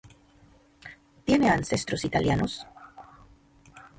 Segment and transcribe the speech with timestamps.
[1.25, 2.65] Tiene ancestros italianos.